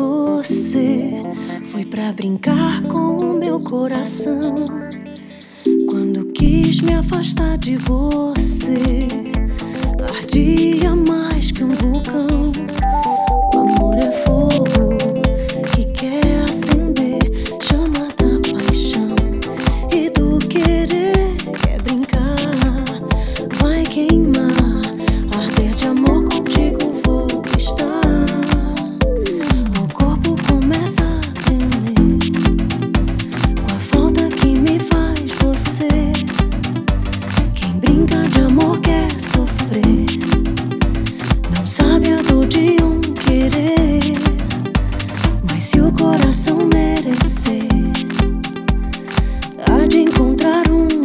você 0.00 1.20
foi 1.64 1.84
pra 1.84 2.10
brincar 2.12 2.82
com 2.84 3.18
o 3.18 3.38
meu 3.38 3.60
coração. 3.60 4.64
Quando 5.90 6.24
quis 6.32 6.80
me 6.80 6.94
afastar 6.94 7.58
de 7.58 7.76
você, 7.76 9.06
ardia 10.16 10.96
mais 10.96 11.52
que 11.52 11.62
um 11.62 11.74
vulcão. 11.74 12.39
Se 45.60 45.78
o 45.78 45.92
coração 45.92 46.56
merecer, 46.72 47.68
há 49.70 49.86
de 49.86 49.98
encontrar 49.98 50.62
um 50.70 50.99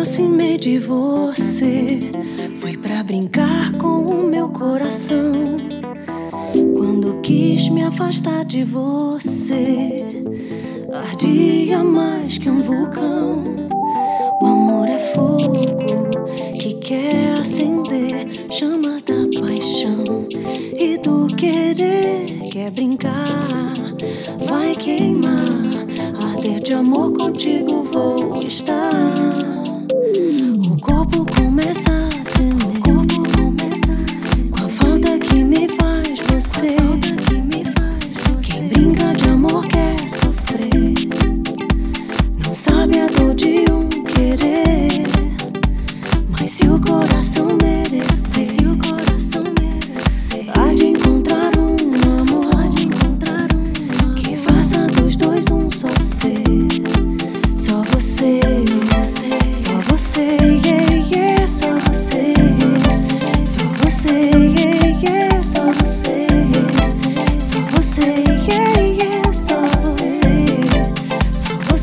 aproximei 0.00 0.56
de 0.56 0.78
você, 0.78 2.10
foi 2.56 2.74
pra 2.74 3.02
brincar 3.02 3.76
com 3.76 3.98
o 3.98 4.26
meu 4.26 4.48
coração. 4.48 5.30
Quando 6.74 7.20
quis 7.20 7.68
me 7.68 7.82
afastar 7.82 8.46
de 8.46 8.62
você, 8.62 10.06
ardia 10.90 11.84
mais 11.84 12.38
que 12.38 12.48
um 12.48 12.62
vulcão. 12.62 13.44
O 14.40 14.46
amor 14.46 14.88
é 14.88 14.98
fogo 14.98 15.52
que 16.58 16.74
quer 16.80 17.32
acender, 17.38 18.26
chama 18.50 19.02
da 19.02 19.38
paixão 19.38 20.26
e 20.78 20.96
do 20.96 21.26
querer 21.36 22.48
quer 22.50 22.70
brincar, 22.70 23.74
vai 24.48 24.74
queimar, 24.74 25.44
arder 26.26 26.58
de 26.58 26.72
amor 26.72 27.12
contigo 27.12 27.79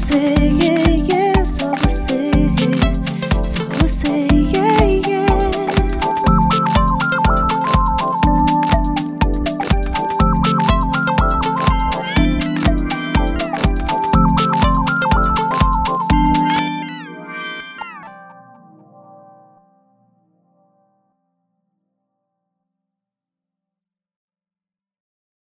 say 0.08 0.57